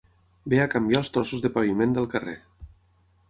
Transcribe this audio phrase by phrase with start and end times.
[0.53, 2.35] Veia canviar els trossos de paviment del carrer